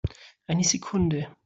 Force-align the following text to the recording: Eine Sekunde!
Eine 0.47 0.63
Sekunde! 0.63 1.31